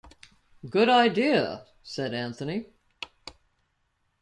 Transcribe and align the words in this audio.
"Good 0.67 0.89
idea," 0.89 1.67
said 1.83 2.15
Anthony. 2.15 2.65